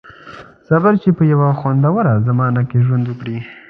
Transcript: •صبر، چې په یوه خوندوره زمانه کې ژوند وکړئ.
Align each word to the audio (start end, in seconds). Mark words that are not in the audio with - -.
•صبر، 0.67 0.93
چې 1.03 1.09
په 1.17 1.23
یوه 1.31 1.49
خوندوره 1.59 2.13
زمانه 2.27 2.61
کې 2.69 2.77
ژوند 2.85 3.05
وکړئ. 3.07 3.37